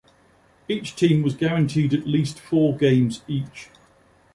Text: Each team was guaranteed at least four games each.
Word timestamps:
Each 0.67 0.95
team 0.95 1.21
was 1.21 1.35
guaranteed 1.35 1.93
at 1.93 2.07
least 2.07 2.39
four 2.39 2.75
games 2.75 3.21
each. 3.27 3.69